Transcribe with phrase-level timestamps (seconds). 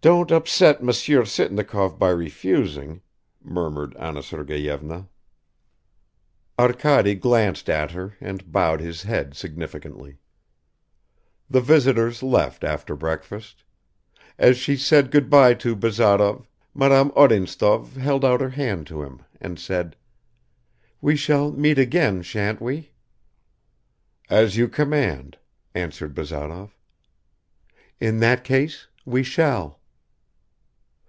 [0.00, 3.02] "Don't upset Monsieur Sitnikov by refusing...,"
[3.42, 5.08] murmured Anna Sergeyevna.
[6.56, 10.18] Arkady glanced at her and bowed his head significantly.
[11.50, 13.64] The visitors left after breakfast.
[14.38, 19.22] As she said good by to Bazarov, Madame Odintsov held out her hand to him,
[19.40, 19.96] and said,
[21.02, 22.92] "We shall meet again, shan't we?"
[24.30, 25.38] "As you command,"
[25.74, 26.78] answered Bazarov.
[28.00, 29.76] "In that case, we shall."